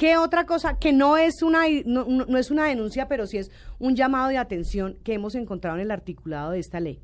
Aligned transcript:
¿Qué 0.00 0.16
otra 0.16 0.46
cosa 0.46 0.78
que 0.78 0.94
no 0.94 1.18
es 1.18 1.42
una 1.42 1.64
no, 1.84 2.06
no 2.06 2.38
es 2.38 2.50
una 2.50 2.64
denuncia, 2.64 3.06
pero 3.06 3.26
sí 3.26 3.36
es 3.36 3.50
un 3.78 3.96
llamado 3.96 4.30
de 4.30 4.38
atención 4.38 4.96
que 5.04 5.12
hemos 5.12 5.34
encontrado 5.34 5.76
en 5.76 5.82
el 5.82 5.90
articulado 5.90 6.52
de 6.52 6.58
esta 6.58 6.80
ley? 6.80 7.02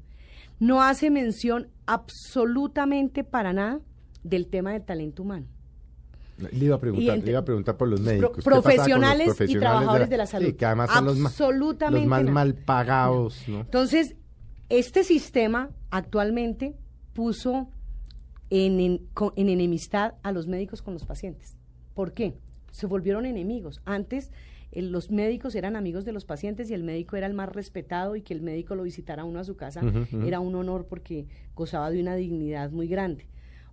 No 0.61 0.83
hace 0.83 1.11
mención 1.11 1.69
absolutamente 1.85 3.23
para 3.23 3.53
nada 3.53 3.81
del 4.23 4.47
tema 4.47 4.73
del 4.73 4.83
talento 4.83 5.25
humano. 5.25 5.45
Le 6.39 6.65
iba 6.65 6.77
a 6.77 6.81
preguntar, 6.81 7.19
le 7.19 7.31
iba 7.33 7.41
a 7.41 7.45
preguntar 7.45 7.77
por 7.77 7.89
los 7.89 8.01
médicos. 8.01 8.43
Pro, 8.43 8.63
profesionales, 8.63 9.27
los 9.27 9.37
profesionales, 9.37 9.57
y 9.57 9.59
trabajadores 9.59 10.09
de 10.09 10.17
la, 10.17 10.23
de 10.23 10.25
la 10.25 10.27
salud. 10.27 10.47
Sí, 10.47 10.53
que 10.55 10.65
además 10.65 10.91
son 10.91 11.05
los 11.05 11.19
más, 11.19 11.39
los 11.39 12.07
más 12.07 12.25
mal 12.25 12.55
pagados. 12.55 13.47
¿no? 13.47 13.61
Entonces, 13.61 14.17
este 14.71 15.05
sistema 15.05 15.69
actualmente 15.91 16.75
puso 17.13 17.69
en, 18.49 18.81
en, 18.81 19.09
en 19.37 19.49
enemistad 19.51 20.15
a 20.23 20.33
los 20.33 20.47
médicos 20.47 20.81
con 20.81 20.95
los 20.95 21.05
pacientes. 21.05 21.59
¿Por 21.93 22.15
qué? 22.15 22.39
Se 22.77 22.87
volvieron 22.87 23.25
enemigos. 23.25 23.81
Antes 23.87 24.31
el, 24.71 24.93
los 24.93 25.11
médicos 25.11 25.55
eran 25.55 25.77
amigos 25.77 26.05
de 26.05 26.13
los 26.13 26.27
pacientes 26.27 26.69
y 26.69 26.75
el 26.75 26.83
médico 26.83 27.17
era 27.17 27.27
el 27.27 27.33
más 27.33 27.49
respetado 27.49 28.17
y 28.17 28.21
que 28.21 28.35
el 28.35 28.43
médico 28.43 28.75
lo 28.75 28.83
visitara 28.83 29.25
uno 29.25 29.41
a 29.41 29.45
su 29.45 29.57
casa 29.57 29.81
uh 29.83 29.87
-huh, 29.87 30.03
uh 30.03 30.05
-huh. 30.05 30.27
era 30.27 30.41
un 30.41 30.55
honor 30.55 30.85
porque 30.87 31.27
gozaba 31.55 31.91
de 31.91 32.03
una 32.03 32.17
dignidad 32.17 32.71
muy 32.71 32.87
grande. 32.87 33.29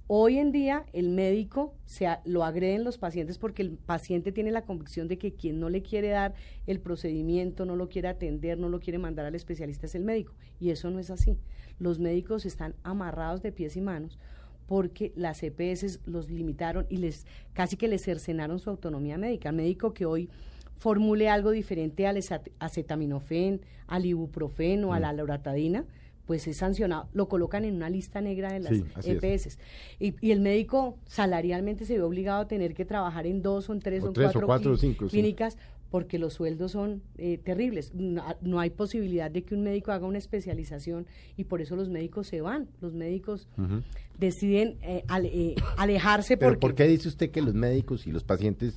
Hoy 0.08 0.38
en 0.38 0.54
día 0.54 0.86
el 0.94 1.10
médico 1.10 1.76
se 1.84 2.08
a, 2.08 2.22
lo 2.24 2.46
agreden 2.46 2.86
los 2.86 2.98
pacientes 2.98 3.38
porque 3.38 3.62
el 3.62 3.72
paciente 3.72 4.32
tiene 4.32 4.52
la 4.52 4.62
convicción 4.62 5.10
de 5.10 5.18
que 5.18 5.34
quien 5.34 5.60
no 5.60 5.70
le 5.70 5.82
quiere 5.82 6.08
dar 6.08 6.34
el 6.66 6.80
procedimiento, 6.80 7.66
no 7.66 7.76
lo 7.76 7.90
quiere 7.90 8.08
atender, 8.08 8.58
no 8.58 8.70
lo 8.70 8.80
quiere 8.80 9.00
mandar 9.00 9.26
al 9.26 9.36
especialista 9.36 9.86
es 9.86 9.96
el 9.96 10.06
médico. 10.06 10.34
Y 10.62 10.70
eso 10.70 10.90
no 10.92 11.00
es 11.00 11.10
así. 11.10 11.38
Los 11.78 12.00
médicos 12.00 12.46
están 12.46 12.74
amarrados 12.84 13.42
de 13.42 13.52
pies 13.52 13.76
y 13.76 13.82
manos 13.82 14.18
porque 14.68 15.12
las 15.16 15.44
EPS 15.44 16.00
los 16.06 16.30
limitaron 16.30 16.86
y 16.90 16.98
les 16.98 17.26
casi 17.54 17.78
que 17.78 17.88
les 17.88 18.04
cercenaron 18.04 18.60
su 18.60 18.70
autonomía 18.70 19.18
médica. 19.18 19.50
El 19.50 19.56
médico 19.56 19.94
que 19.94 20.06
hoy 20.06 20.30
formule 20.78 21.30
algo 21.30 21.52
diferente 21.52 22.08
al 22.08 22.20
acetaminofén, 22.60 23.62
al 23.88 24.06
ibuprofeno, 24.06 24.90
mm. 24.90 24.92
a 24.92 25.00
la 25.00 25.14
loratadina, 25.14 25.86
pues 26.26 26.48
es 26.48 26.58
sancionado, 26.58 27.10
lo 27.14 27.28
colocan 27.28 27.66
en 27.66 27.76
una 27.76 27.90
lista 27.90 28.22
negra 28.22 28.52
de 28.54 28.60
las 28.62 28.74
sí, 28.74 28.84
EPS. 29.04 29.58
Y, 30.00 30.16
y, 30.22 30.32
el 30.32 30.40
médico 30.40 30.98
salarialmente 31.06 31.86
se 31.86 31.96
ve 31.96 32.02
obligado 32.02 32.42
a 32.42 32.48
tener 32.48 32.74
que 32.74 32.86
trabajar 32.86 33.28
en 33.28 33.42
dos 33.42 33.70
o 33.70 33.74
en 33.74 33.80
tres 33.80 34.04
o, 34.04 34.10
o, 34.10 34.14
tres 34.14 34.28
cuatro, 34.28 34.42
o 34.42 34.46
cuatro 34.46 34.78
cinco, 34.78 35.08
clínicas 35.08 35.54
sí. 35.54 35.60
Porque 35.94 36.18
los 36.18 36.34
sueldos 36.34 36.72
son 36.72 37.04
eh, 37.20 37.38
terribles. 37.38 37.94
No, 37.94 38.24
no, 38.42 38.60
hay 38.60 38.72
posibilidad 38.72 39.30
de 39.30 39.44
que 39.44 39.54
un 39.54 39.62
médico 39.62 39.92
haga 39.92 40.08
una 40.08 40.18
especialización 40.18 41.06
y 41.38 41.44
por 41.44 41.62
eso 41.62 41.76
los 41.76 41.88
médicos 41.88 42.26
se 42.26 42.42
van. 42.42 42.68
Los 42.82 42.96
médicos 42.96 43.48
uh 43.60 43.62
-huh. 43.62 43.84
deciden 44.18 44.80
eh, 44.82 45.04
ale, 45.08 45.28
eh, 45.28 45.56
alejarse 45.78 46.36
¿Pero 46.36 46.54
porque... 46.54 46.62
¿Por 46.62 46.74
qué 46.74 46.88
dice 46.88 47.10
usted 47.10 47.30
que 47.30 47.44
los 47.44 47.54
médicos 47.54 48.08
y 48.08 48.12
los 48.12 48.24
pacientes 48.24 48.74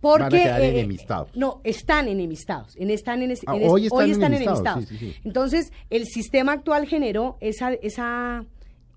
porque 0.00 0.22
van 0.22 0.32
a 0.32 0.42
quedar 0.44 0.60
eh, 0.60 0.68
enemistados. 0.78 1.30
no 1.34 1.60
están 1.64 2.06
enemistados 2.06 2.76
en 2.76 2.90
están 2.90 3.22
en, 3.22 3.32
ah, 3.46 3.54
hoy 3.54 3.86
están, 3.86 3.98
hoy 3.98 4.10
están 4.12 4.32
enemistados, 4.32 4.60
enemistados. 4.60 4.84
Sí, 4.84 4.96
sí, 4.96 5.12
sí. 5.12 5.20
entonces 5.24 5.72
el 5.90 6.04
sistema 6.04 6.52
actual 6.52 6.86
generó 6.86 7.36
esa 7.40 7.72
esa 7.72 8.44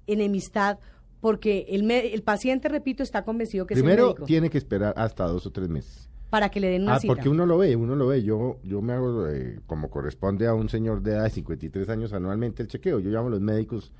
enemistad 0.05 0.77
porque 1.21 1.65
el, 1.69 1.89
el 1.89 2.21
paciente 2.21 2.69
repito 2.69 3.01
está 3.01 3.23
convencido 3.23 3.65
que 3.65 3.73
primero 3.73 3.93
es 3.93 3.99
el 3.99 4.07
médico. 4.09 4.25
tiene 4.27 4.49
que 4.51 4.59
esperar 4.59 4.93
hasta 4.95 5.25
dos 5.25 5.43
o 5.47 5.49
tres 5.49 5.69
meses 5.69 6.07
para 6.29 6.49
que 6.49 6.59
le 6.59 6.69
den 6.69 6.83
una 6.83 6.95
ah, 6.95 6.99
cita. 6.99 7.13
porque 7.13 7.29
uno 7.29 7.45
lo 7.45 7.57
ve, 7.57 7.75
uno 7.75 7.95
lo 7.95 8.07
ve. 8.07 8.23
Yo 8.23 8.59
yo 8.63 8.81
me 8.81 8.93
hago 8.93 9.27
eh, 9.27 9.59
como 9.65 9.89
corresponde 9.89 10.47
a 10.47 10.53
un 10.53 10.69
señor 10.69 11.01
de 11.01 11.11
edad 11.11 11.23
de 11.23 11.29
53 11.29 11.89
años 11.89 12.13
anualmente 12.13 12.63
el 12.63 12.67
chequeo. 12.67 12.99
Yo 12.99 13.09
llamo 13.09 13.27
a 13.27 13.31
los 13.31 13.41
médicos 13.41 13.91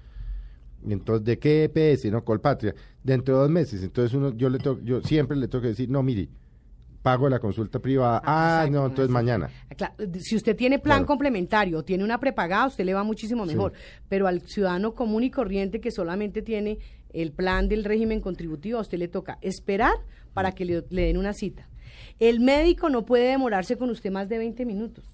entonces, 0.86 1.26
¿de 1.26 1.40
qué 1.40 1.64
EPS? 1.66 2.06
No, 2.12 2.24
Colpatria. 2.24 2.74
Dentro 3.04 3.36
de 3.36 3.42
dos 3.42 3.50
meses. 3.50 3.84
Entonces, 3.84 4.14
uno, 4.14 4.34
yo 4.36 4.50
le 4.50 4.60
to, 4.60 4.80
yo 4.84 5.02
siempre 5.02 5.38
le 5.38 5.48
tengo 5.48 5.62
que 5.62 5.70
decir, 5.70 5.90
no, 5.90 6.04
mire, 6.04 6.30
pago 7.02 7.30
la 7.30 7.40
consulta 7.40 7.80
privada. 7.80 8.22
Ah, 8.24 8.62
ah 8.62 8.70
no, 8.70 8.86
entonces 8.86 9.10
mañana. 9.10 9.50
Claro, 9.76 9.96
si 10.20 10.36
usted 10.36 10.56
tiene 10.56 10.80
plan 10.80 11.00
claro. 11.00 11.08
complementario 11.08 11.80
o 11.80 11.84
tiene 11.84 12.04
una 12.04 12.20
prepagada, 12.20 12.68
usted 12.68 12.86
le 12.86 12.94
va 12.94 13.04
muchísimo 13.04 13.46
mejor. 13.46 13.74
Sí. 13.74 14.02
Pero 14.10 14.28
al 14.28 14.42
ciudadano 14.42 14.94
común 14.94 15.24
y 15.24 15.32
corriente 15.32 15.80
que 15.80 15.92
solamente 15.92 16.42
tiene 16.42 16.80
el 17.14 17.32
plan 17.32 17.68
del 17.68 17.84
régimen 17.84 18.20
contributivo, 18.20 18.78
a 18.78 18.82
usted 18.82 18.98
le 18.98 19.08
toca 19.08 19.38
esperar 19.42 19.96
para 20.34 20.52
que 20.52 20.66
le, 20.66 20.84
le 20.90 21.04
den 21.04 21.18
una 21.18 21.34
cita. 21.34 21.68
El 22.20 22.40
médico 22.40 22.90
no 22.90 23.06
puede 23.06 23.30
demorarse 23.30 23.78
con 23.78 23.90
usted 23.90 24.12
más 24.12 24.30
de 24.30 24.38
20 24.38 24.66
minutos. 24.66 25.06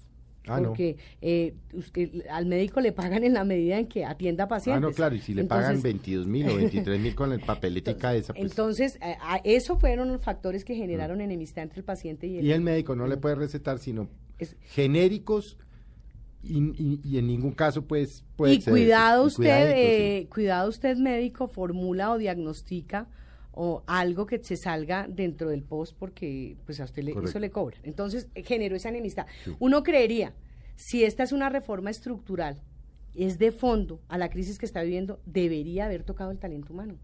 Ah, 0.46 0.60
porque 0.62 0.96
no. 0.96 1.02
eh, 1.22 1.54
usted, 1.72 2.26
al 2.28 2.44
médico 2.44 2.80
le 2.82 2.92
pagan 2.92 3.24
en 3.24 3.32
la 3.32 3.44
medida 3.44 3.78
en 3.78 3.86
que 3.86 4.04
atienda 4.04 4.46
pacientes. 4.46 4.84
Ah, 4.84 4.86
no, 4.86 4.92
claro, 4.92 5.14
y 5.14 5.20
si 5.20 5.32
le 5.32 5.42
entonces, 5.42 5.68
pagan 5.68 5.82
22 5.82 6.26
mil 6.26 6.48
o 6.50 6.56
23 6.56 7.00
mil 7.00 7.14
con 7.14 7.32
el 7.32 7.40
papeletica 7.40 8.14
esa. 8.14 8.34
Pues. 8.34 8.50
Entonces, 8.50 8.98
eh, 9.00 9.16
eso 9.44 9.78
fueron 9.78 10.12
los 10.12 10.22
factores 10.22 10.64
que 10.64 10.74
generaron 10.74 11.18
mm. 11.18 11.22
enemistad 11.22 11.62
entre 11.64 11.78
el 11.78 11.84
paciente 11.84 12.26
y 12.26 12.38
el 12.38 12.44
Y 12.44 12.52
el 12.52 12.60
médico 12.60 12.94
no 12.94 13.06
le 13.06 13.16
puede 13.16 13.36
recetar 13.36 13.78
sino 13.78 14.08
es, 14.38 14.56
genéricos 14.60 15.56
y, 16.42 16.58
y, 16.58 17.00
y, 17.02 17.18
en 17.18 17.26
ningún 17.26 17.52
caso 17.52 17.86
pues 17.86 18.22
puede 18.36 18.54
y 18.54 18.62
cuidado 18.62 19.24
usted 19.24 19.72
eh, 19.74 20.20
sí. 20.22 20.28
cuidado 20.28 20.68
usted 20.68 20.96
médico 20.98 21.48
formula 21.48 22.10
o 22.10 22.18
diagnostica 22.18 23.08
o 23.54 23.82
algo 23.86 24.26
que 24.26 24.42
se 24.42 24.56
salga 24.56 25.06
dentro 25.08 25.48
del 25.48 25.62
post 25.62 25.96
porque 25.98 26.56
pues 26.66 26.80
a 26.80 26.84
usted 26.84 27.02
le, 27.02 27.12
eso 27.12 27.38
le 27.38 27.50
cobra. 27.50 27.78
Entonces 27.82 28.28
generó 28.34 28.76
esa 28.76 28.88
enemistad. 28.88 29.26
Sí. 29.44 29.54
Uno 29.58 29.82
creería, 29.82 30.34
si 30.76 31.04
esta 31.04 31.22
es 31.22 31.32
una 31.32 31.48
reforma 31.48 31.90
estructural, 31.90 32.60
es 33.14 33.38
de 33.38 33.52
fondo 33.52 34.00
a 34.08 34.18
la 34.18 34.28
crisis 34.28 34.58
que 34.58 34.66
está 34.66 34.82
viviendo, 34.82 35.20
debería 35.24 35.84
haber 35.84 36.02
tocado 36.02 36.30
el 36.30 36.38
talento 36.38 36.72
humano 36.72 36.98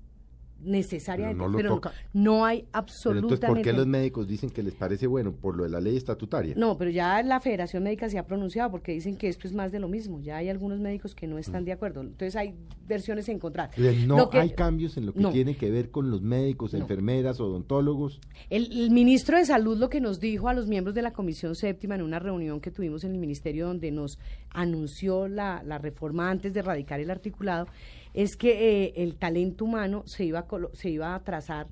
necesariamente, 0.63 1.45
pero, 1.57 1.71
no, 1.71 1.81
pero 1.81 1.95
no, 2.13 2.45
hay 2.45 2.67
absolutamente. 2.73 3.11
Pero 3.11 3.35
entonces, 3.35 3.49
¿por 3.49 3.63
qué 3.63 3.73
los 3.73 3.87
médicos 3.87 4.29
dicen 4.29 4.51
que 4.51 4.63
les 4.63 4.75
parece 4.75 5.07
bueno? 5.07 5.33
Por 5.33 5.57
lo 5.57 5.65
de 5.65 5.71
la 5.71 5.81
ley 5.81 5.97
estatutaria. 5.97 6.55
No, 6.57 6.77
pero 6.77 6.91
ya 6.91 7.23
la 7.23 7.41
Federación 7.41 7.83
Médica 7.83 8.09
se 8.09 8.19
ha 8.19 8.27
pronunciado 8.27 8.71
porque 8.71 8.93
dicen 8.93 9.17
que 9.17 9.29
esto 9.29 9.47
es 9.47 9.55
más 9.55 9.73
de 9.73 9.81
lo 9.81 9.89
mismo. 9.89 10.21
Ya 10.21 10.37
hay 10.37 10.49
algunos 10.49 10.81
médicos 10.81 11.15
que 11.15 11.27
no 11.27 11.39
están 11.39 11.63
mm. 11.63 11.67
de 11.67 11.73
acuerdo. 11.73 12.01
Entonces 12.03 12.37
hay 12.37 12.55
versiones 12.87 13.29
encontradas. 13.29 13.77
No 14.07 14.31
que, 14.31 14.39
hay 14.39 14.51
cambios 14.51 14.97
en 14.97 15.07
lo 15.07 15.13
que 15.13 15.21
no. 15.21 15.31
tiene 15.31 15.57
que 15.57 15.71
ver 15.71 15.91
con 15.91 16.11
los 16.11 16.23
médicos, 16.23 16.73
no. 16.73 16.81
enfermeras, 16.81 17.41
odontólogos. 17.41 18.21
El, 18.49 18.71
el, 18.73 18.91
ministro 18.91 19.39
de 19.39 19.45
Salud 19.45 19.79
lo 19.79 19.89
que 19.89 20.01
nos 20.01 20.21
dijo 20.21 20.49
a 20.49 20.55
los 20.55 20.67
miembros 20.67 20.95
de 20.95 21.03
la 21.03 21.13
Comisión 21.13 21.55
Séptima 21.55 21.95
en 21.95 22.03
una 22.03 22.19
reunión 22.19 22.61
que 22.61 22.71
tuvimos 22.71 23.05
en 23.05 23.13
el 23.13 23.19
ministerio 23.19 23.67
donde 23.67 23.91
nos 23.91 24.19
anunció 24.51 25.29
la, 25.29 25.63
la 25.65 25.79
reforma 25.79 26.31
antes 26.31 26.53
de 26.53 26.61
erradicar 26.61 27.01
el 27.01 27.11
articulado 27.11 27.67
es 28.15 28.37
que 28.37 28.85
eh, 28.85 28.93
el 28.97 29.17
talento 29.17 29.65
humano 29.65 30.03
se 30.07 30.25
iba, 30.25 30.41
a 30.41 30.47
se 30.73 30.91
iba 30.91 31.15
a 31.15 31.23
trazar 31.23 31.69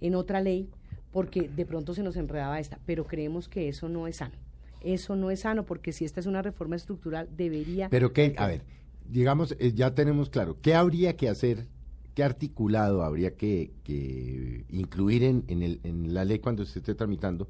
en 0.00 0.14
otra 0.14 0.40
ley 0.40 0.70
porque 1.12 1.48
de 1.48 1.64
pronto 1.64 1.94
se 1.94 2.02
nos 2.02 2.16
enredaba 2.16 2.58
esta, 2.58 2.80
pero 2.86 3.06
creemos 3.06 3.48
que 3.48 3.68
eso 3.68 3.88
no 3.88 4.06
es 4.06 4.16
sano. 4.16 4.34
Eso 4.80 5.16
no 5.16 5.30
es 5.30 5.40
sano 5.40 5.64
porque 5.64 5.92
si 5.92 6.04
esta 6.04 6.20
es 6.20 6.26
una 6.26 6.42
reforma 6.42 6.76
estructural 6.76 7.28
debería... 7.36 7.88
Pero 7.88 8.12
qué, 8.12 8.34
a 8.36 8.46
ver, 8.46 8.62
digamos, 9.08 9.56
eh, 9.58 9.72
ya 9.74 9.94
tenemos 9.94 10.28
claro, 10.28 10.58
¿qué 10.60 10.74
habría 10.74 11.16
que 11.16 11.28
hacer, 11.28 11.68
qué 12.14 12.24
articulado 12.24 13.02
habría 13.02 13.36
que, 13.36 13.72
que 13.84 14.64
incluir 14.70 15.22
en, 15.22 15.44
en, 15.48 15.62
el, 15.62 15.80
en 15.84 16.12
la 16.12 16.24
ley 16.24 16.40
cuando 16.40 16.64
se 16.64 16.80
esté 16.80 16.94
tramitando 16.94 17.48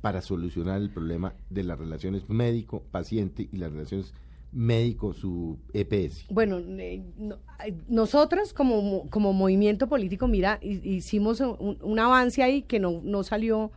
para 0.00 0.20
solucionar 0.20 0.80
el 0.80 0.90
problema 0.90 1.34
de 1.50 1.64
las 1.64 1.78
relaciones 1.78 2.28
médico-paciente 2.28 3.48
y 3.50 3.56
las 3.56 3.72
relaciones 3.72 4.12
médico 4.52 5.12
su 5.12 5.58
EPS? 5.72 6.26
Bueno, 6.30 6.58
eh, 6.58 7.02
no, 7.18 7.38
nosotros 7.88 8.52
como, 8.52 9.08
como 9.10 9.32
movimiento 9.32 9.88
político, 9.88 10.28
mira, 10.28 10.58
hicimos 10.62 11.40
un, 11.40 11.78
un, 11.80 11.98
avance 11.98 12.42
ahí 12.42 12.62
que 12.62 12.78
no, 12.78 13.00
no 13.02 13.22
salió 13.22 13.70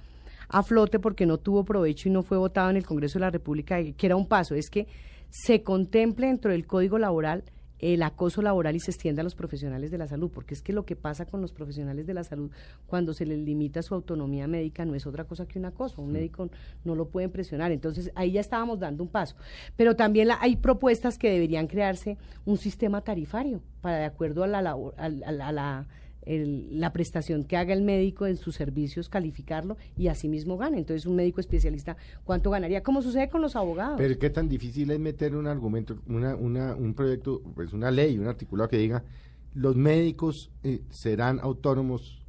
a 0.47 0.63
flote 0.63 0.99
porque 0.99 1.25
no 1.25 1.37
tuvo 1.37 1.63
provecho 1.63 2.09
y 2.09 2.11
no 2.11 2.23
fue 2.23 2.37
votado 2.37 2.69
en 2.69 2.77
el 2.77 2.85
Congreso 2.85 3.19
de 3.19 3.25
la 3.25 3.31
República, 3.31 3.81
que 3.83 4.05
era 4.05 4.15
un 4.15 4.27
paso, 4.27 4.55
es 4.55 4.69
que 4.69 4.87
se 5.29 5.61
contemple 5.61 6.27
dentro 6.27 6.51
del 6.51 6.65
Código 6.65 6.97
Laboral 6.97 7.43
el 7.79 8.03
acoso 8.03 8.41
laboral 8.41 8.75
y 8.75 8.79
se 8.79 8.91
extienda 8.91 9.21
a 9.21 9.23
los 9.23 9.35
profesionales 9.35 9.91
de 9.91 9.97
la 9.97 10.07
salud, 10.07 10.29
porque 10.33 10.53
es 10.53 10.61
que 10.61 10.73
lo 10.73 10.85
que 10.85 10.95
pasa 10.95 11.25
con 11.25 11.41
los 11.41 11.53
profesionales 11.53 12.05
de 12.05 12.13
la 12.13 12.23
salud 12.23 12.51
cuando 12.85 13.13
se 13.13 13.25
les 13.25 13.39
limita 13.39 13.81
su 13.81 13.95
autonomía 13.95 14.47
médica 14.47 14.85
no 14.85 14.95
es 14.95 15.07
otra 15.07 15.23
cosa 15.23 15.47
que 15.47 15.59
un 15.59 15.65
acoso, 15.65 16.01
un 16.01 16.11
médico 16.11 16.49
no 16.83 16.95
lo 16.95 17.09
pueden 17.09 17.31
presionar, 17.31 17.71
entonces 17.71 18.11
ahí 18.15 18.33
ya 18.33 18.41
estábamos 18.41 18.79
dando 18.79 19.03
un 19.03 19.09
paso, 19.09 19.35
pero 19.75 19.95
también 19.95 20.27
la, 20.27 20.37
hay 20.41 20.57
propuestas 20.57 21.17
que 21.17 21.31
deberían 21.31 21.67
crearse 21.67 22.17
un 22.45 22.57
sistema 22.57 23.01
tarifario 23.01 23.61
para 23.81 23.97
de 23.97 24.05
acuerdo 24.05 24.43
a 24.43 24.47
la, 24.47 24.59
a 24.59 25.09
la, 25.09 25.47
a 25.47 25.51
la 25.51 25.87
el- 26.29 26.79
la 26.79 26.93
prestación 26.93 27.43
que 27.43 27.57
haga 27.57 27.73
el 27.73 27.81
médico 27.81 28.27
en 28.27 28.37
sus 28.37 28.55
servicios, 28.55 29.09
calificarlo 29.09 29.77
y 29.97 30.07
asimismo 30.07 30.57
gane. 30.57 30.77
Entonces, 30.77 31.05
un 31.07 31.15
médico 31.15 31.41
especialista, 31.41 31.97
¿cuánto 32.23 32.51
ganaría? 32.51 32.83
Como 32.83 33.01
sucede 33.01 33.29
con 33.29 33.41
los 33.41 33.55
abogados. 33.55 33.95
Pero 33.97 34.17
qué 34.19 34.29
tan 34.29 34.47
difícil 34.47 34.91
es 34.91 34.99
meter 34.99 35.35
un 35.35 35.47
argumento, 35.47 35.97
una, 36.07 36.35
una, 36.35 36.75
un 36.75 36.93
proyecto, 36.93 37.41
pues 37.55 37.73
una 37.73 37.89
ley, 37.89 38.17
un 38.17 38.27
articulado 38.27 38.69
que 38.69 38.77
diga, 38.77 39.03
los 39.55 39.75
médicos 39.75 40.51
eh, 40.63 40.81
serán 40.91 41.39
autónomos 41.41 42.21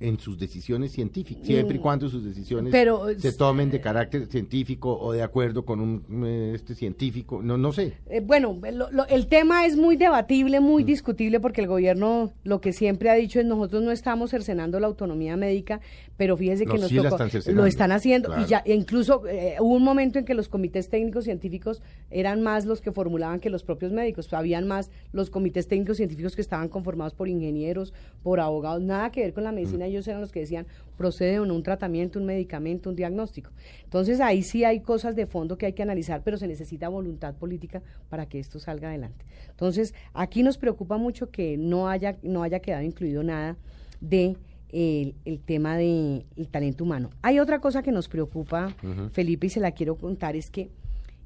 en 0.00 0.18
sus 0.18 0.38
decisiones 0.38 0.92
científicas, 0.92 1.46
siempre 1.46 1.76
y 1.76 1.78
cuando 1.78 2.08
sus 2.08 2.24
decisiones 2.24 2.70
Mm. 2.70 2.72
Pero, 2.72 3.06
se 3.18 3.28
es- 3.28 3.36
tomen 3.36 3.70
de 3.70 3.80
carácter 3.82 4.26
científico 4.26 4.98
o 4.98 5.12
de 5.12 5.22
acuerdo 5.22 5.64
con 5.66 5.78
un 5.80 6.02
eh, 6.26 6.52
este 6.54 6.74
científico, 6.74 7.42
no, 7.42 7.58
no 7.58 7.70
sé. 7.72 7.92
Eh, 8.08 8.20
bueno, 8.20 8.58
lo- 8.72 8.90
lo- 8.90 9.06
el 9.08 9.26
tema 9.26 9.66
es 9.66 9.76
muy 9.76 9.96
debatible, 9.96 10.58
Mm. 10.60 10.64
muy 10.64 10.84
discutible, 10.84 11.38
porque 11.38 11.60
el 11.60 11.66
gobierno 11.66 12.32
lo 12.44 12.60
que 12.62 12.72
siempre 12.72 13.10
ha 13.10 13.14
dicho 13.14 13.40
es 13.40 13.46
nosotros 13.46 13.82
no 13.82 13.90
estamos 13.92 14.30
cercenando 14.30 14.80
la 14.80 14.86
autonomía 14.86 15.36
médica, 15.36 15.80
pero 16.16 16.34
fíjese 16.36 16.64
que 16.64 16.74
No, 16.74 16.80
nos 16.80 16.88
sí 16.88 16.96
tocó- 16.96 17.22
están 17.22 17.54
lo 17.54 17.66
están 17.66 17.92
haciendo 17.92 18.28
claro. 18.28 18.42
y 18.42 18.46
ya 18.48 18.62
incluso 18.66 19.26
eh, 19.26 19.56
hubo 19.60 19.74
un 19.76 19.84
momento 19.84 20.18
en 20.18 20.24
que 20.24 20.32
los 20.34 20.48
comités 20.48 20.88
técnicos 20.88 21.24
científicos 21.24 21.82
eran 22.10 22.40
más 22.42 22.64
los 22.64 22.80
que 22.80 22.90
formulaban 22.90 23.38
que 23.40 23.50
los 23.50 23.64
propios 23.64 23.92
médicos, 23.92 24.32
habían 24.32 24.66
más 24.66 24.90
los 25.12 25.28
comités 25.28 25.68
técnicos 25.68 25.98
científicos 25.98 26.34
que 26.36 26.40
estaban 26.40 26.68
conformados 26.70 27.12
por 27.12 27.28
ingenieros, 27.28 27.92
por 28.22 28.40
abogados, 28.40 28.80
nada 28.82 29.10
que 29.10 29.20
ver 29.20 29.34
con 29.34 29.44
la 29.44 29.52
medicina, 29.52 29.86
Mm. 29.86 29.89
Ellos 29.90 30.08
eran 30.08 30.20
los 30.20 30.32
que 30.32 30.40
decían 30.40 30.66
procede 30.96 31.38
o 31.38 31.46
no 31.46 31.54
un 31.54 31.62
tratamiento, 31.62 32.18
un 32.18 32.26
medicamento, 32.26 32.90
un 32.90 32.96
diagnóstico. 32.96 33.50
Entonces 33.84 34.20
ahí 34.20 34.42
sí 34.42 34.64
hay 34.64 34.80
cosas 34.80 35.16
de 35.16 35.26
fondo 35.26 35.58
que 35.58 35.66
hay 35.66 35.72
que 35.72 35.82
analizar, 35.82 36.22
pero 36.24 36.36
se 36.36 36.46
necesita 36.46 36.88
voluntad 36.88 37.34
política 37.34 37.82
para 38.08 38.26
que 38.26 38.38
esto 38.38 38.58
salga 38.58 38.88
adelante. 38.88 39.24
Entonces 39.50 39.94
aquí 40.14 40.42
nos 40.42 40.58
preocupa 40.58 40.96
mucho 40.96 41.30
que 41.30 41.56
no 41.56 41.88
haya, 41.88 42.16
no 42.22 42.42
haya 42.42 42.60
quedado 42.60 42.82
incluido 42.82 43.22
nada 43.22 43.56
de 44.00 44.36
el, 44.72 45.14
el 45.24 45.40
tema 45.40 45.76
del 45.76 46.24
talento 46.50 46.84
humano. 46.84 47.10
Hay 47.22 47.40
otra 47.40 47.60
cosa 47.60 47.82
que 47.82 47.92
nos 47.92 48.08
preocupa, 48.08 48.74
Felipe, 49.12 49.46
y 49.46 49.50
se 49.50 49.60
la 49.60 49.72
quiero 49.72 49.96
contar, 49.96 50.36
es 50.36 50.50
que 50.50 50.70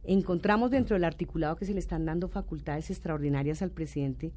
encontramos 0.04 0.70
dentro 0.70 0.94
del 0.94 1.04
articulado 1.04 1.56
que 1.56 1.64
se 1.64 1.72
le 1.72 1.80
están 1.80 2.04
dando 2.04 2.28
facultades 2.28 2.90
extraordinarias 2.90 3.62
al 3.62 3.70
presidente. 3.70 4.32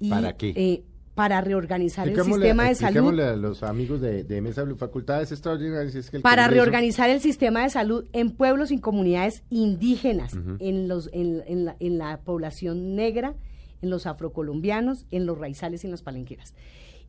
Y, 0.00 0.10
¿Para 0.10 0.36
qué? 0.36 0.52
eh, 0.56 0.82
para 1.16 1.40
reorganizar 1.40 2.06
el 2.06 2.14
sistema 2.22 2.68
de 2.68 2.74
salud. 2.76 3.18
a 3.18 3.34
los 3.34 3.62
amigos 3.64 4.00
de, 4.00 4.22
de 4.22 4.40
Mesa 4.40 4.62
Blue, 4.62 4.76
facultades 4.76 5.32
extraordinarias. 5.32 5.94
es 5.96 6.10
que 6.10 6.18
el 6.18 6.22
para 6.22 6.44
Congreso- 6.44 6.54
reorganizar 6.54 7.10
el 7.10 7.20
sistema 7.20 7.62
de 7.64 7.70
salud 7.70 8.04
en 8.12 8.30
pueblos 8.30 8.70
y 8.70 8.78
comunidades 8.78 9.42
indígenas, 9.50 10.34
en, 10.60 10.86
los, 10.86 11.10
en, 11.12 11.42
en 11.48 11.64
la, 11.64 11.76
en 11.80 11.98
la 11.98 12.18
población 12.20 12.94
negra, 12.94 13.34
en 13.82 13.90
los 13.90 14.06
afrocolombianos, 14.06 15.06
en 15.10 15.26
los 15.26 15.38
raizales 15.38 15.82
y 15.82 15.86
en 15.88 15.90
las 15.90 16.02
palenqueras. 16.02 16.54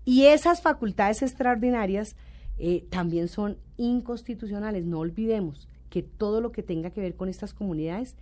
Y 0.05 0.23
esas 0.27 0.61
facultades 0.61 1.21
extraordinarias 1.21 2.15
eh, 2.57 2.85
también 2.89 3.27
son 3.27 3.57
inconstitucionales. 3.75 4.85
No 4.85 4.99
olvidemos 4.99 5.67
que 5.89 6.01
todo 6.01 6.39
lo 6.41 6.51
que 6.53 6.63
tenga 6.63 6.89
que 6.91 7.01
ver 7.01 7.15
con 7.15 7.27
estas 7.29 7.53
comunidades 7.53 8.15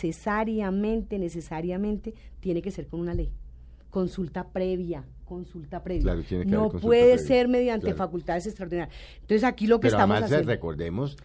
necesariamente, 0.00 1.18
necesariamente 1.18 2.14
tiene 2.40 2.62
que 2.62 2.70
ser 2.70 2.86
con 2.86 3.00
una 3.00 3.14
ley. 3.14 3.30
Consulta 3.90 4.48
previa, 4.48 5.04
consulta 5.26 5.82
previa. 5.82 6.02
Claro, 6.02 6.22
tiene 6.22 6.44
que 6.44 6.48
haber 6.50 6.58
no 6.58 6.70
consulta 6.70 6.86
puede 6.86 7.12
previa, 7.14 7.26
ser 7.26 7.48
mediante 7.48 7.86
claro. 7.86 7.98
facultades 7.98 8.46
extraordinarias. 8.46 8.96
Entonces 9.20 9.44
aquí 9.44 9.66
lo 9.66 9.78
que 9.78 9.88
Pero 9.88 9.96
estamos 9.96 10.14
además 10.14 10.32
haciendo... 10.32 10.50
recordemos 10.52 11.16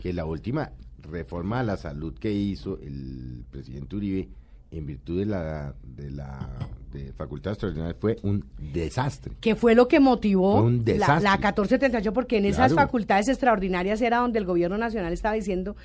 que 0.00 0.12
la 0.14 0.24
última 0.24 0.72
reforma 1.02 1.60
a 1.60 1.62
la 1.64 1.76
salud 1.76 2.14
que 2.18 2.32
hizo 2.32 2.78
el 2.80 3.44
presidente 3.50 3.96
Uribe 3.96 4.28
en 4.70 4.86
virtud 4.86 5.18
de 5.20 5.26
la 5.26 5.74
de 5.82 6.10
la 6.10 6.48
de 6.92 7.12
facultad 7.14 7.52
extraordinaria 7.52 7.96
fue 7.98 8.16
un 8.22 8.44
desastre. 8.72 9.34
que 9.40 9.54
fue 9.54 9.74
lo 9.74 9.88
que 9.88 10.00
motivó 10.00 10.62
un 10.62 10.84
la, 10.86 11.20
la 11.20 11.36
1438, 11.36 12.12
porque 12.12 12.38
en 12.38 12.44
esas 12.46 12.74
facultades 12.74 13.28
extraordinarias 13.28 14.00
era 14.02 14.18
donde 14.18 14.38
el 14.38 14.44
gobierno 14.44 14.78
nacional 14.78 15.12
estaba 15.12 15.34
diciendo 15.34 15.76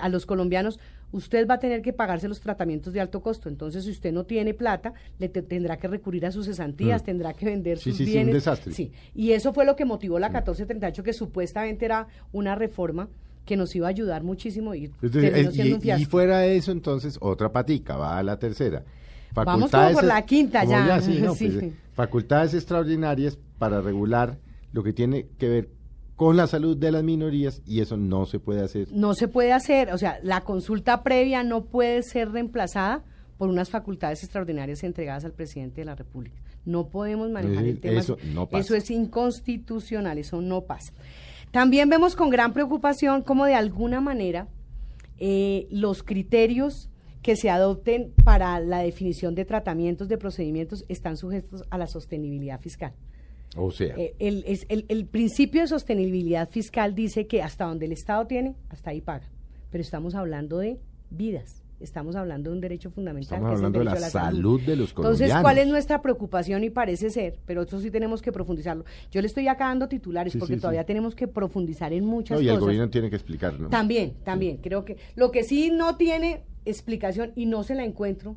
a 0.00 0.08
los 0.08 0.26
colombianos, 0.26 0.78
usted 1.12 1.46
va 1.48 1.54
a 1.54 1.58
tener 1.58 1.82
que 1.82 1.92
pagarse 1.92 2.28
los 2.28 2.40
tratamientos 2.40 2.92
de 2.92 3.00
alto 3.00 3.20
costo, 3.22 3.48
entonces 3.48 3.84
si 3.84 3.90
usted 3.90 4.12
no 4.12 4.24
tiene 4.24 4.54
plata, 4.54 4.92
le 5.18 5.28
te- 5.28 5.42
tendrá 5.42 5.76
que 5.78 5.88
recurrir 5.88 6.26
a 6.26 6.32
sus 6.32 6.46
cesantías, 6.46 7.02
Mm. 7.02 7.04
tendrá 7.06 7.32
que 7.34 7.46
vender 7.46 7.78
Sí, 7.78 7.90
sus 7.90 7.98
sí, 7.98 8.04
sí, 8.04 8.10
un 8.10 8.14
bienes. 8.16 8.34
desastre. 8.34 8.72
Sí, 8.74 8.92
y 9.14 9.32
eso 9.32 9.52
fue 9.52 9.64
lo 9.64 9.74
que 9.76 9.84
motivó 9.84 10.18
la 10.18 10.28
1438, 10.28 11.02
que 11.02 11.12
supuestamente 11.12 11.84
era 11.84 12.06
una 12.32 12.54
reforma 12.54 13.08
que 13.44 13.56
nos 13.56 13.74
iba 13.74 13.86
a 13.86 13.90
ayudar 13.90 14.22
muchísimo 14.24 14.74
y 14.74 14.84
Entonces, 14.86 15.22
terminó 15.22 15.48
es- 15.48 15.54
siendo 15.54 15.76
un 15.76 15.80
y, 15.80 15.84
y 15.84 15.84
fiasco. 15.84 16.10
fuera 16.10 16.38
de 16.40 16.56
eso, 16.56 16.70
entonces, 16.72 17.16
otra 17.20 17.50
patica, 17.50 17.96
va 17.96 18.18
a 18.18 18.22
la 18.22 18.38
tercera. 18.38 18.84
Vamos 19.34 19.70
como 19.70 19.92
por 19.92 20.04
la 20.04 20.22
quinta 20.26 20.64
ya, 20.64 21.00
sí, 21.00 21.18
no, 21.22 21.34
sí. 21.34 21.48
pues, 21.48 21.62
eh, 21.62 21.72
facultades 21.94 22.54
extraordinarias 22.54 23.38
para 23.58 23.80
regular 23.80 24.38
lo 24.72 24.82
que 24.82 24.92
tiene 24.92 25.26
que 25.38 25.48
ver 25.48 25.68
con 26.18 26.36
la 26.36 26.48
salud 26.48 26.76
de 26.76 26.90
las 26.90 27.04
minorías 27.04 27.62
y 27.64 27.80
eso 27.80 27.96
no 27.96 28.26
se 28.26 28.40
puede 28.40 28.60
hacer. 28.60 28.88
no 28.90 29.14
se 29.14 29.28
puede 29.28 29.52
hacer, 29.52 29.92
o 29.92 29.98
sea, 29.98 30.18
la 30.24 30.40
consulta 30.40 31.04
previa 31.04 31.44
no 31.44 31.66
puede 31.66 32.02
ser 32.02 32.32
reemplazada 32.32 33.04
por 33.36 33.48
unas 33.48 33.70
facultades 33.70 34.24
extraordinarias 34.24 34.82
entregadas 34.82 35.24
al 35.24 35.30
presidente 35.30 35.80
de 35.80 35.84
la 35.84 35.94
República. 35.94 36.36
No 36.64 36.88
podemos 36.88 37.30
manejar 37.30 37.64
el 37.64 37.78
tema. 37.78 38.00
eso 38.00 38.18
no 38.34 38.46
pasa. 38.46 38.64
Eso 38.64 38.74
es 38.74 38.90
inconstitucional, 38.90 40.18
eso 40.18 40.42
no 40.42 40.62
pasa. 40.62 40.92
También 41.52 41.88
vemos 41.88 42.16
con 42.16 42.30
gran 42.30 42.52
preocupación 42.52 43.22
cómo 43.22 43.44
de 43.44 43.54
alguna 43.54 44.00
manera 44.00 44.48
eh, 45.18 45.68
los 45.70 46.02
criterios 46.02 46.90
que 47.22 47.36
se 47.36 47.48
adopten 47.48 48.12
para 48.24 48.58
la 48.58 48.80
definición 48.80 49.36
de 49.36 49.44
tratamientos, 49.44 50.08
de 50.08 50.18
procedimientos, 50.18 50.84
están 50.88 51.16
sujetos 51.16 51.62
a 51.70 51.78
la 51.78 51.86
sostenibilidad 51.86 52.60
fiscal. 52.60 52.92
O 53.56 53.70
sea, 53.70 53.94
Eh, 53.96 54.14
el, 54.18 54.44
es- 54.46 54.66
el- 54.68 54.84
el 54.88 55.06
principio 55.06 55.62
de 55.62 55.66
sostenibilidad 55.68 56.48
fiscal 56.50 56.94
dice 56.94 57.26
que 57.26 57.42
hasta 57.42 57.64
donde 57.64 57.86
el 57.86 57.92
Estado 57.92 58.26
tiene, 58.26 58.54
hasta 58.68 58.90
ahí 58.90 59.00
paga. 59.00 59.28
Pero 59.70 59.82
estamos 59.82 60.14
hablando 60.14 60.58
de 60.58 60.78
vidas, 61.10 61.62
estamos 61.80 62.14
hablando 62.16 62.50
de 62.50 62.56
un 62.56 62.60
derecho 62.60 62.90
fundamental. 62.90 63.38
Estamos 63.38 63.50
que 63.50 63.54
es 63.54 63.60
el 63.60 63.64
hablando 63.66 63.78
de 63.78 63.84
la 63.84 63.90
derecho 63.92 64.06
a 64.06 64.10
salud 64.22 64.60
de 64.60 64.76
los 64.76 64.90
Entonces, 64.90 64.94
colombianos. 65.18 65.42
¿cuál 65.42 65.58
es 65.58 65.66
nuestra 65.68 66.02
preocupación? 66.02 66.64
Y 66.64 66.70
parece 66.70 67.10
ser, 67.10 67.38
pero 67.46 67.62
eso 67.62 67.80
sí 67.80 67.90
tenemos 67.90 68.20
que 68.22 68.32
profundizarlo. 68.32 68.84
Yo 69.10 69.20
le 69.20 69.26
estoy 69.26 69.48
acá 69.48 69.66
dando 69.68 69.88
titulares 69.88 70.32
Sí, 70.34 70.38
porque 70.38 70.54
sí, 70.54 70.58
sí. 70.58 70.62
todavía 70.62 70.84
tenemos 70.84 71.14
que 71.14 71.26
profundizar 71.28 71.92
en 71.92 72.04
muchas 72.04 72.38
no, 72.38 72.42
y 72.42 72.48
el 72.48 72.58
gobierno 72.60 72.90
tiene 72.90 73.08
que 73.10 73.16
explicar, 73.16 73.58
¿no? 73.58 73.68
También, 73.68 74.14
también, 74.24 74.58
creo 74.58 74.84
que 74.84 74.96
lo 75.16 75.30
que 75.30 75.42
sí 75.44 75.70
no 75.70 75.96
tiene 75.96 76.42
explicación 76.64 77.32
y 77.34 77.46
no 77.46 77.62
se 77.62 77.74
la 77.74 77.84
encuentro 77.84 78.36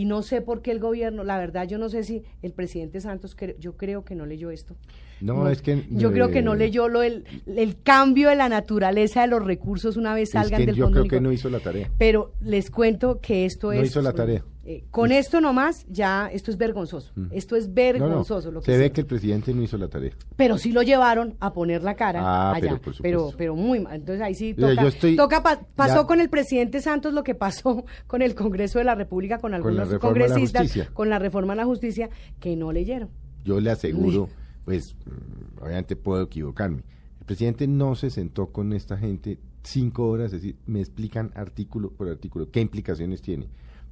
y 0.00 0.04
no 0.04 0.22
sé 0.22 0.42
por 0.42 0.62
qué 0.62 0.70
el 0.70 0.78
gobierno, 0.78 1.24
la 1.24 1.38
verdad 1.38 1.66
yo 1.66 1.76
no 1.76 1.88
sé 1.88 2.04
si 2.04 2.22
el 2.42 2.52
presidente 2.52 3.00
Santos, 3.00 3.36
cre- 3.36 3.56
yo 3.58 3.76
creo 3.76 4.04
que 4.04 4.14
no 4.14 4.26
leyó 4.26 4.52
esto. 4.52 4.76
No, 5.20 5.48
es 5.48 5.60
que, 5.60 5.86
Yo 5.90 6.12
creo 6.12 6.30
que 6.30 6.40
no 6.40 6.54
eh, 6.54 6.58
leyó 6.58 6.86
lo 6.86 7.02
el, 7.02 7.24
el 7.46 7.82
cambio 7.82 8.28
de 8.28 8.36
la 8.36 8.48
naturaleza 8.48 9.22
de 9.22 9.26
los 9.26 9.44
recursos 9.44 9.96
una 9.96 10.14
vez 10.14 10.28
Es 10.28 10.32
salgan 10.34 10.60
que 10.60 10.66
del 10.66 10.76
yo 10.76 10.84
fondo 10.84 11.00
creo 11.00 11.10
que 11.10 11.20
no 11.20 11.32
hizo 11.32 11.50
la 11.50 11.58
tarea. 11.58 11.90
Pero 11.98 12.32
les 12.40 12.70
cuento 12.70 13.18
que 13.20 13.44
esto 13.44 13.72
No 13.72 13.80
es... 13.80 13.88
hizo 13.88 14.00
la 14.00 14.12
tarea. 14.12 14.44
Eh, 14.70 14.84
con 14.90 15.12
esto 15.12 15.40
nomás, 15.40 15.86
ya, 15.88 16.28
esto 16.30 16.50
es 16.50 16.58
vergonzoso. 16.58 17.10
Esto 17.30 17.56
es 17.56 17.68
No, 17.68 17.70
no, 17.70 17.74
vergonzoso. 17.74 18.50
lo 18.52 18.60
que 18.60 18.66
se 18.70 18.76
ve 18.76 18.92
que 18.92 19.00
el 19.00 19.06
presidente 19.06 19.54
no 19.54 19.62
hizo 19.62 19.78
la 19.78 19.88
tarea. 19.88 20.12
pero 20.36 20.58
sí 20.58 20.72
lo 20.72 20.82
llevaron 20.82 21.36
a 21.40 21.54
poner 21.54 21.82
la 21.82 21.94
cara 21.94 22.20
Ah, 22.22 22.52
allá, 22.54 22.78
pero 22.84 22.96
pero, 23.00 23.30
pero, 23.38 23.56
muy 23.56 23.80
mal. 23.80 23.94
Entonces 23.96 24.20
ahí 24.22 24.34
sí 24.34 24.52
toca, 24.52 24.74
yo 24.82 24.88
estoy- 24.88 25.16
toca 25.16 25.42
pa- 25.42 25.60
pasó 25.74 26.02
ya- 26.02 26.06
con 26.06 26.20
el 26.20 26.28
presidente 26.28 26.82
Santos 26.82 27.14
lo 27.14 27.24
que 27.24 27.34
pasó 27.34 27.84
con 28.06 28.20
el 28.20 28.34
Congreso 28.34 28.78
de 28.78 28.84
la 28.84 28.94
República, 28.94 29.38
con 29.38 29.54
algunos 29.54 29.88
la 29.90 29.98
congresistas, 29.98 30.70
con 30.92 31.08
la 31.08 31.18
reforma 31.18 31.54
a 31.54 31.56
la 31.56 31.64
justicia, 31.64 32.10
que 32.38 32.54
no 32.54 32.70
leyeron. 32.70 33.08
Yo 33.44 33.60
le 33.60 33.70
aseguro, 33.70 34.28
pues, 34.66 34.94
mm, 35.06 35.62
obviamente 35.64 35.96
puedo 35.96 36.22
equivocarme. 36.24 36.82
El 37.20 37.24
presidente 37.24 37.66
no 37.66 37.94
se 37.94 38.10
sentó 38.10 38.48
con 38.48 38.74
esta 38.74 38.98
gente 38.98 39.38
cinco 39.62 40.08
horas, 40.08 40.26
es 40.26 40.42
decir, 40.42 40.56
me 40.66 40.80
explican 40.80 41.30
artículo 41.34 41.90
por 41.90 42.08
artículo 42.08 42.50
qué 42.50 42.60
implicaciones 42.60 43.22
tiene. 43.22 43.48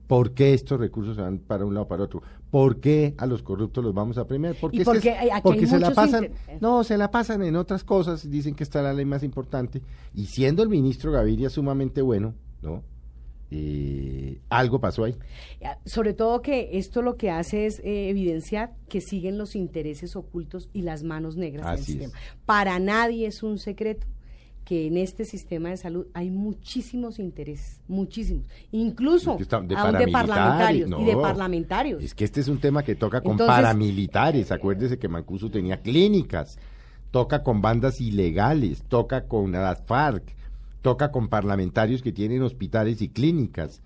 ¿Por 0.06 0.32
qué 0.34 0.54
estos 0.54 0.78
recursos 0.78 1.16
se 1.16 1.22
van 1.22 1.38
para 1.38 1.64
un 1.64 1.74
lado 1.74 1.88
para 1.88 2.04
otro? 2.04 2.22
¿Por 2.50 2.78
qué 2.80 3.14
a 3.18 3.26
los 3.26 3.42
corruptos 3.42 3.82
los 3.84 3.92
vamos 3.92 4.18
a 4.18 4.26
premiar? 4.26 4.54
Porque, 4.60 4.78
es- 4.82 4.84
se 5.68 5.78
la 5.80 5.90
pasan, 5.92 6.24
inter- 6.24 6.58
no, 6.60 6.84
se 6.84 6.96
la 6.96 7.10
pasan 7.10 7.42
en 7.42 7.56
otras 7.56 7.82
cosas, 7.82 8.30
dicen 8.30 8.54
que 8.54 8.62
está 8.62 8.82
la 8.82 8.92
ley 8.94 9.04
más 9.04 9.22
importante, 9.24 9.82
y 10.14 10.26
siendo 10.26 10.62
el 10.62 10.68
ministro 10.68 11.10
Gaviria 11.12 11.50
sumamente 11.50 12.02
bueno, 12.02 12.34
¿no? 12.62 12.82
Eh, 13.50 14.40
algo 14.48 14.80
pasó 14.80 15.04
ahí. 15.04 15.14
Eh, 15.60 15.66
Sobre 15.84 16.14
todo 16.14 16.42
que 16.42 16.70
esto 16.78 17.00
lo 17.02 17.16
que 17.16 17.30
hace 17.30 17.66
es 17.66 17.78
eh, 17.84 18.08
evidenciar 18.08 18.74
que 18.88 19.00
siguen 19.00 19.38
los 19.38 19.54
intereses 19.54 20.16
ocultos 20.16 20.68
y 20.72 20.82
las 20.82 21.04
manos 21.04 21.36
negras 21.36 21.66
Así 21.66 21.92
del 21.94 22.02
es. 22.02 22.10
sistema. 22.10 22.38
Para 22.44 22.78
nadie 22.80 23.26
es 23.28 23.42
un 23.44 23.58
secreto 23.58 24.06
que 24.66 24.88
en 24.88 24.96
este 24.96 25.24
sistema 25.24 25.70
de 25.70 25.76
salud 25.76 26.06
hay 26.12 26.28
muchísimos 26.28 27.20
intereses, 27.20 27.80
muchísimos, 27.86 28.46
incluso 28.72 29.38
de 29.38 29.46
aún 29.54 29.68
de 29.68 29.76
paramilitares, 29.76 30.12
parlamentarios 30.12 30.90
y 31.00 31.04
de 31.04 31.16
parlamentarios. 31.16 32.02
Es 32.02 32.14
que 32.14 32.24
este 32.24 32.40
es 32.40 32.48
un 32.48 32.58
tema 32.58 32.82
que 32.82 32.96
toca 32.96 33.20
con 33.20 33.32
Entonces- 33.32 33.54
paramilitares. 33.54 34.50
Acuérdese 34.50 34.98
que 34.98 35.06
Mancuso 35.06 35.52
tenía 35.52 35.80
clínicas, 35.82 36.58
toca 37.12 37.44
con 37.44 37.62
bandas 37.62 38.00
ilegales, 38.00 38.82
toca 38.88 39.28
con 39.28 39.52
las 39.52 39.82
FARC, 39.86 40.34
toca 40.82 41.12
con 41.12 41.28
parlamentarios 41.28 42.02
que 42.02 42.10
tienen 42.10 42.42
hospitales 42.42 43.00
y 43.02 43.08
clínicas, 43.08 43.82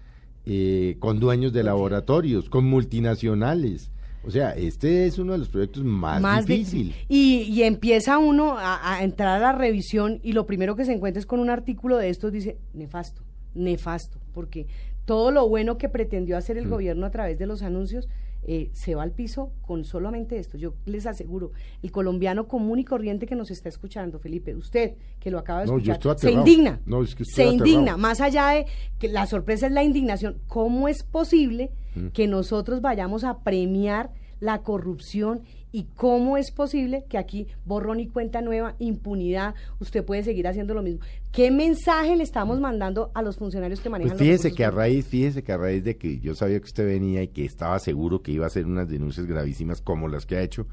eh, 0.46 0.96
con 0.99 1.20
dueños 1.20 1.52
de 1.52 1.62
laboratorios, 1.62 2.49
con 2.49 2.64
multinacionales. 2.64 3.90
O 4.22 4.30
sea, 4.30 4.50
este 4.50 5.06
es 5.06 5.18
uno 5.18 5.32
de 5.32 5.38
los 5.38 5.48
proyectos 5.48 5.82
más, 5.82 6.20
Más 6.20 6.46
de- 6.46 6.54
difícil. 6.54 6.94
y, 7.08 7.42
y 7.42 7.62
empieza 7.62 8.18
uno 8.18 8.58
a, 8.58 8.96
a 8.96 9.02
entrar 9.02 9.28
a 9.36 9.38
la 9.40 9.52
revisión 9.52 10.20
y 10.22 10.32
lo 10.32 10.46
primero 10.46 10.76
que 10.76 10.84
se 10.84 10.92
encuentra 10.92 11.18
es 11.20 11.26
con 11.26 11.40
un 11.40 11.48
artículo 11.50 11.96
de 11.96 12.10
estos, 12.10 12.30
dice, 12.30 12.58
nefasto, 12.74 13.22
nefasto, 13.54 14.18
porque 14.34 14.66
todo 15.06 15.30
lo 15.30 15.48
bueno 15.48 15.78
que 15.78 15.88
pretendió 15.88 16.36
hacer 16.36 16.56
Mm. 16.56 16.60
el 16.60 16.68
gobierno 16.68 17.06
a 17.06 17.10
través 17.10 17.38
de 17.38 17.46
los 17.46 17.62
anuncios 17.62 18.08
eh, 18.42 18.70
se 18.73 18.94
va 18.94 19.02
al 19.02 19.12
piso 19.12 19.52
con 19.62 19.85
solamente 19.85 20.38
esto. 20.38 20.56
Yo 20.56 20.75
les 20.87 21.06
aseguro, 21.06 21.52
el 21.82 21.92
colombiano 21.92 22.49
común 22.49 22.78
y 22.78 22.85
corriente 22.85 23.26
que 23.26 23.35
nos 23.37 23.50
está 23.50 23.68
escuchando, 23.68 24.18
Felipe, 24.18 24.54
usted 24.54 24.94
que 25.18 25.30
lo 25.30 25.38
acaba 25.38 25.61
de 25.61 25.66
No, 25.66 25.78
escuchar, 25.78 26.18
se 26.18 26.32
indigna, 26.32 26.80
No, 26.87 27.02
es 27.02 27.14
que 27.14 27.25
se 27.25 27.42
aterrado. 27.42 27.56
indigna, 27.66 27.97
más 27.97 28.20
allá 28.20 28.49
de 28.50 28.66
que 28.99 29.09
la 29.09 29.26
sorpresa 29.26 29.66
es 29.66 29.73
la 29.73 29.85
indignación, 29.85 30.38
¿cómo 30.47 30.88
es 30.88 31.02
posible 31.02 31.70
Mm. 31.94 32.09
que 32.09 32.28
nosotros 32.28 32.80
vayamos 32.80 33.25
a 33.25 33.42
premiar 33.42 34.11
la 34.38 34.62
corrupción 34.62 35.42
y 35.72 35.84
cómo 35.96 36.36
es 36.36 36.50
posible 36.50 37.04
que 37.08 37.18
aquí 37.18 37.46
borrón 37.64 38.00
y 38.00 38.06
cuenta 38.06 38.42
nueva, 38.42 38.74
impunidad, 38.78 39.54
usted 39.78 40.04
puede 40.04 40.22
seguir 40.22 40.46
haciendo 40.48 40.74
lo 40.74 40.82
mismo? 40.82 41.00
¿Qué 41.32 41.50
mensaje 41.50 42.16
le 42.16 42.24
estamos 42.24 42.60
mandando 42.60 43.10
a 43.14 43.22
los 43.22 43.36
funcionarios 43.36 43.80
que 43.80 43.88
manejan 43.88 44.16
Pues 44.16 44.20
fíjese 44.20 44.52
que 44.52 44.64
a 44.64 44.70
raíz, 44.70 45.06
fíjese 45.06 45.42
que 45.42 45.52
a 45.52 45.56
raíz 45.56 45.84
de 45.84 45.96
que 45.96 46.18
yo 46.18 46.34
sabía 46.34 46.58
que 46.58 46.66
usted 46.66 46.86
venía 46.86 47.22
y 47.22 47.28
que 47.28 47.44
estaba 47.44 47.78
seguro 47.78 48.22
que 48.22 48.32
iba 48.32 48.44
a 48.44 48.48
hacer 48.48 48.66
unas 48.66 48.88
denuncias 48.88 49.26
gravísimas 49.26 49.80
como 49.80 50.08
las 50.08 50.26
que 50.26 50.36
ha 50.36 50.42
hecho, 50.42 50.66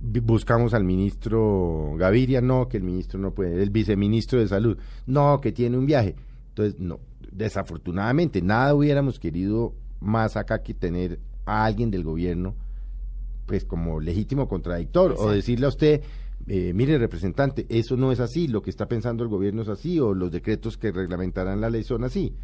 buscamos 0.00 0.74
al 0.74 0.84
ministro 0.84 1.94
Gaviria, 1.96 2.40
no, 2.40 2.68
que 2.68 2.76
el 2.76 2.84
ministro 2.84 3.18
no 3.18 3.32
puede, 3.32 3.62
el 3.62 3.70
viceministro 3.70 4.38
de 4.38 4.48
salud, 4.48 4.78
no, 5.06 5.40
que 5.40 5.52
tiene 5.52 5.76
un 5.76 5.86
viaje. 5.86 6.14
Entonces, 6.50 6.80
no, 6.80 7.00
desafortunadamente, 7.32 8.42
nada 8.42 8.74
hubiéramos 8.74 9.18
querido 9.18 9.74
más 10.00 10.36
acá 10.36 10.62
que 10.62 10.74
tener 10.74 11.18
a 11.46 11.64
alguien 11.64 11.90
del 11.90 12.04
gobierno, 12.04 12.54
pues 13.48 13.64
como 13.64 13.98
legítimo 13.98 14.46
contradictor, 14.46 15.10
o 15.10 15.14
Exacto. 15.14 15.32
decirle 15.32 15.66
a 15.66 15.70
usted, 15.70 16.02
eh, 16.46 16.72
mire 16.74 16.98
representante, 16.98 17.66
eso 17.70 17.96
no 17.96 18.12
es 18.12 18.20
así, 18.20 18.46
lo 18.46 18.62
que 18.62 18.70
está 18.70 18.86
pensando 18.86 19.24
el 19.24 19.30
gobierno 19.30 19.62
es 19.62 19.68
así, 19.68 19.98
o 19.98 20.14
los 20.14 20.30
decretos 20.30 20.76
que 20.76 20.92
reglamentarán 20.92 21.60
la 21.60 21.70
ley 21.70 21.82
son 21.82 22.04
así. 22.04 22.34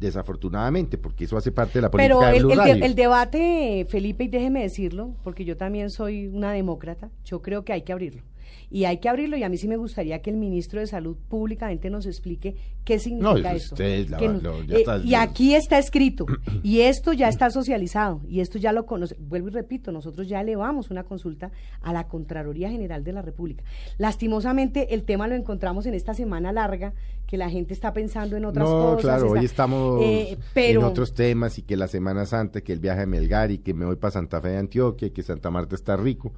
Desafortunadamente, 0.00 0.98
porque 0.98 1.24
eso 1.24 1.36
hace 1.36 1.52
parte 1.52 1.74
de 1.74 1.82
la 1.82 1.90
política 1.90 2.18
Pero 2.18 2.30
de 2.30 2.36
el, 2.36 2.42
Blue 2.44 2.52
el 2.52 2.80
de- 2.80 2.86
el 2.86 2.94
debate, 2.96 3.86
Felipe, 3.88 4.24
y 4.24 4.28
déjeme 4.28 4.62
decirlo, 4.62 5.14
porque 5.22 5.44
yo 5.44 5.56
también 5.56 5.88
soy 5.90 6.26
una 6.26 6.50
demócrata, 6.52 7.10
yo 7.24 7.40
creo 7.42 7.64
que 7.64 7.72
hay 7.72 7.82
que 7.82 7.92
abrirlo. 7.92 8.22
Y 8.70 8.84
hay 8.84 8.98
que 8.98 9.08
abrirlo 9.08 9.36
y 9.36 9.42
a 9.42 9.48
mí 9.48 9.56
sí 9.56 9.68
me 9.68 9.76
gustaría 9.76 10.20
que 10.22 10.30
el 10.30 10.36
ministro 10.36 10.80
de 10.80 10.86
Salud 10.86 11.16
públicamente 11.28 11.90
nos 11.90 12.06
explique 12.06 12.54
qué 12.84 12.98
significa 12.98 13.52
esto. 13.54 13.76
la- 14.10 14.16
Que 14.18 14.28
no- 14.28 14.40
lo- 14.40 14.62
ya 14.64 14.76
eh, 14.76 14.80
está- 14.80 14.98
y 14.98 15.14
aquí 15.14 15.54
está 15.54 15.78
escrito, 15.78 16.26
y 16.62 16.80
esto 16.80 17.12
ya 17.12 17.28
está 17.28 17.50
socializado, 17.50 18.20
y 18.28 18.40
esto 18.40 18.58
ya 18.58 18.72
lo 18.72 18.86
conoce. 18.86 19.16
Vuelvo 19.20 19.48
y 19.48 19.52
repito, 19.52 19.92
nosotros 19.92 20.28
ya 20.28 20.40
elevamos 20.40 20.90
una 20.90 21.04
consulta 21.04 21.50
a 21.82 21.92
la 21.92 22.08
Contraloría 22.08 22.70
General 22.70 23.02
de 23.04 23.12
la 23.12 23.22
República. 23.22 23.64
Lastimosamente, 23.98 24.94
el 24.94 25.04
tema 25.04 25.26
lo 25.26 25.34
encontramos 25.34 25.86
en 25.86 25.94
esta 25.94 26.14
semana 26.14 26.52
larga, 26.52 26.92
que 27.26 27.38
la 27.38 27.48
gente 27.48 27.72
está 27.72 27.92
pensando 27.94 28.36
en 28.36 28.44
otras 28.44 28.68
no, 28.68 28.78
cosas. 28.96 29.00
claro, 29.02 29.26
está- 29.26 29.38
hoy 29.38 29.44
estamos 29.46 30.00
eh, 30.02 30.38
pero, 30.52 30.80
en 30.80 30.86
otros 30.86 31.14
temas 31.14 31.58
y 31.58 31.62
que 31.62 31.76
la 31.76 31.88
Semana 31.88 32.26
Santa, 32.26 32.60
que 32.60 32.72
el 32.74 32.80
viaje 32.80 33.02
a 33.02 33.06
Melgar 33.06 33.50
y 33.50 33.58
que 33.58 33.72
me 33.72 33.86
voy 33.86 33.96
para 33.96 34.10
Santa 34.12 34.40
Fe 34.42 34.48
de 34.48 34.58
Antioquia 34.58 35.08
y 35.08 35.10
que 35.10 35.22
Santa 35.22 35.50
Marta 35.50 35.74
está 35.74 35.96
rico. 35.96 36.32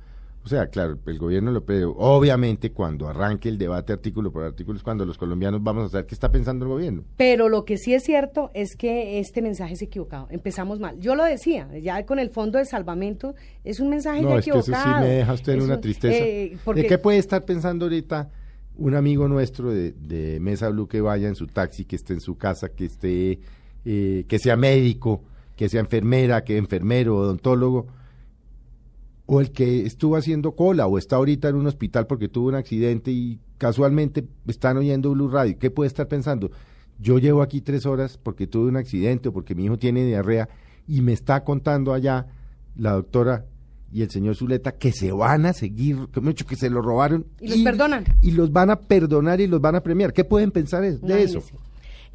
O 0.46 0.48
sea, 0.48 0.68
claro, 0.68 0.96
el 1.06 1.18
gobierno 1.18 1.50
lo 1.50 1.64
pide. 1.66 1.84
Obviamente, 1.84 2.70
cuando 2.70 3.08
arranque 3.08 3.48
el 3.48 3.58
debate 3.58 3.92
artículo 3.92 4.30
por 4.30 4.44
artículo 4.44 4.76
es 4.76 4.84
cuando 4.84 5.04
los 5.04 5.18
colombianos 5.18 5.60
vamos 5.60 5.86
a 5.86 5.88
saber 5.88 6.06
qué 6.06 6.14
está 6.14 6.30
pensando 6.30 6.64
el 6.64 6.70
gobierno. 6.70 7.02
Pero 7.16 7.48
lo 7.48 7.64
que 7.64 7.76
sí 7.78 7.94
es 7.94 8.04
cierto 8.04 8.52
es 8.54 8.76
que 8.76 9.18
este 9.18 9.42
mensaje 9.42 9.74
es 9.74 9.82
equivocado. 9.82 10.28
Empezamos 10.30 10.78
mal. 10.78 11.00
Yo 11.00 11.16
lo 11.16 11.24
decía, 11.24 11.68
ya 11.82 12.06
con 12.06 12.20
el 12.20 12.30
fondo 12.30 12.58
de 12.58 12.64
salvamento 12.64 13.34
es 13.64 13.80
un 13.80 13.88
mensaje 13.90 14.22
No, 14.22 14.28
ya 14.30 14.36
es 14.36 14.44
que 14.44 14.50
eso 14.52 14.60
equivocado. 14.60 14.98
sí 14.98 15.00
me 15.08 15.14
deja 15.16 15.32
usted 15.32 15.52
en 15.54 15.62
una 15.62 15.74
un- 15.74 15.80
tristeza. 15.80 16.16
eh, 16.24 16.56
porque- 16.64 16.82
¿De 16.82 16.86
qué 16.86 16.98
puede 16.98 17.18
estar 17.18 17.44
pensando 17.44 17.86
ahorita 17.86 18.30
un 18.76 18.94
amigo 18.94 19.26
nuestro 19.26 19.72
de, 19.72 19.94
de 19.94 20.38
Mesa 20.38 20.68
Blue 20.68 20.86
que 20.86 21.00
vaya 21.00 21.26
en 21.26 21.34
su 21.34 21.48
taxi, 21.48 21.84
que 21.86 21.96
esté 21.96 22.12
en 22.12 22.20
su 22.20 22.38
casa, 22.38 22.68
que 22.68 22.84
esté, 22.84 23.40
eh, 23.84 24.24
que 24.28 24.38
sea 24.38 24.54
médico, 24.56 25.24
que 25.56 25.68
sea 25.68 25.80
enfermera, 25.80 26.44
que 26.44 26.56
enfermero, 26.56 27.16
odontólogo, 27.16 27.88
o 29.26 29.40
el 29.40 29.50
que 29.50 29.84
estuvo 29.86 30.16
haciendo 30.16 30.52
cola 30.52 30.86
o 30.86 30.98
está 30.98 31.16
ahorita 31.16 31.48
en 31.48 31.56
un 31.56 31.66
hospital 31.66 32.06
porque 32.06 32.28
tuvo 32.28 32.48
un 32.48 32.54
accidente 32.54 33.10
y 33.10 33.40
casualmente 33.58 34.24
están 34.46 34.76
oyendo 34.76 35.10
Blue 35.10 35.28
Radio? 35.28 35.58
¿Qué 35.58 35.70
puede 35.70 35.88
estar 35.88 36.06
pensando? 36.08 36.50
Yo 36.98 37.18
llevo 37.18 37.42
aquí 37.42 37.60
tres 37.60 37.84
horas 37.86 38.18
porque 38.22 38.46
tuve 38.46 38.68
un 38.68 38.76
accidente 38.76 39.28
o 39.28 39.32
porque 39.32 39.54
mi 39.54 39.64
hijo 39.64 39.76
tiene 39.78 40.04
diarrea 40.04 40.48
y 40.88 41.00
me 41.02 41.12
está 41.12 41.42
contando 41.44 41.92
allá 41.92 42.26
la 42.76 42.92
doctora 42.92 43.44
y 43.92 44.02
el 44.02 44.10
señor 44.10 44.36
Zuleta 44.36 44.72
que 44.72 44.92
se 44.92 45.12
van 45.12 45.46
a 45.46 45.52
seguir, 45.52 46.08
que 46.12 46.20
mucho 46.20 46.46
que 46.46 46.56
se 46.56 46.70
lo 46.70 46.80
robaron 46.82 47.26
Y 47.40 47.48
los 47.48 47.58
perdonan. 47.60 48.04
y 48.22 48.30
los 48.32 48.52
van 48.52 48.70
a 48.70 48.76
perdonar 48.80 49.40
y 49.40 49.46
los 49.46 49.60
van 49.60 49.74
a 49.76 49.82
premiar. 49.82 50.12
¿Qué 50.12 50.24
pueden 50.24 50.50
pensar 50.50 50.84
es- 50.84 51.00
de 51.00 51.22
eso? 51.22 51.42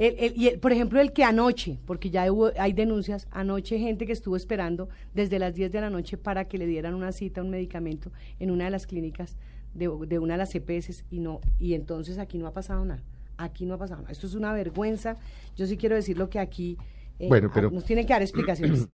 El- 0.01 0.15
el- 0.17 0.33
y 0.35 0.47
el- 0.47 0.59
por 0.59 0.71
ejemplo, 0.71 0.99
el 0.99 1.13
que 1.13 1.23
anoche, 1.23 1.77
porque 1.85 2.09
ya 2.09 2.31
hubo- 2.31 2.51
hay 2.57 2.73
denuncias, 2.73 3.27
anoche 3.29 3.77
gente 3.77 4.07
que 4.07 4.13
estuvo 4.13 4.35
esperando 4.35 4.89
desde 5.13 5.37
las 5.37 5.53
10 5.53 5.71
de 5.71 5.79
la 5.79 5.89
noche 5.91 6.17
para 6.17 6.45
que 6.45 6.57
le 6.57 6.65
dieran 6.65 6.95
una 6.95 7.11
cita, 7.11 7.41
un 7.43 7.51
medicamento 7.51 8.11
en 8.39 8.49
una 8.49 8.65
de 8.65 8.71
las 8.71 8.87
clínicas 8.87 9.37
de, 9.75 9.89
de 10.07 10.17
una 10.19 10.33
de 10.33 10.37
las 10.39 10.55
EPS 10.55 11.05
y 11.11 11.19
no 11.19 11.39
y 11.59 11.75
entonces 11.75 12.17
aquí 12.17 12.37
no 12.39 12.47
ha 12.47 12.51
pasado 12.53 12.83
nada. 12.83 13.03
Aquí 13.37 13.65
no 13.65 13.75
ha 13.75 13.77
pasado 13.77 14.01
nada. 14.01 14.11
Esto 14.11 14.25
es 14.25 14.33
una 14.33 14.53
vergüenza. 14.53 15.17
Yo 15.55 15.67
sí 15.67 15.77
quiero 15.77 15.95
decir 15.95 16.17
lo 16.17 16.29
que 16.31 16.39
aquí 16.39 16.77
eh, 17.19 17.27
Bueno, 17.27 17.51
pero- 17.53 17.69
nos 17.69 17.85
tienen 17.85 18.07
que 18.07 18.13
dar 18.13 18.23
explicaciones. 18.23 18.79